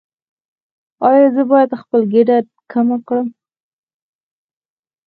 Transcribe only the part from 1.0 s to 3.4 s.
ایا زه باید خپل ګیډه کمه کړم؟